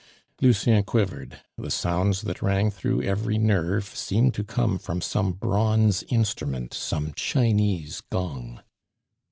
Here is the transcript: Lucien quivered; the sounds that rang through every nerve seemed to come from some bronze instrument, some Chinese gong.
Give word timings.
Lucien 0.41 0.81
quivered; 0.81 1.41
the 1.59 1.69
sounds 1.69 2.23
that 2.23 2.41
rang 2.41 2.71
through 2.71 3.03
every 3.03 3.37
nerve 3.37 3.85
seemed 3.85 4.33
to 4.33 4.43
come 4.43 4.79
from 4.79 4.99
some 4.99 5.31
bronze 5.31 6.01
instrument, 6.09 6.73
some 6.73 7.13
Chinese 7.13 8.01
gong. 8.09 8.63